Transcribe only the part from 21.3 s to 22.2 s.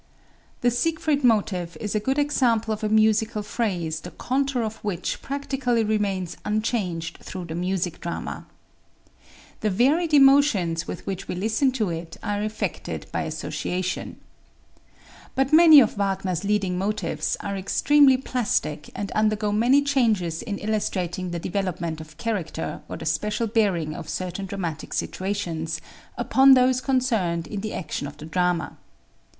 development of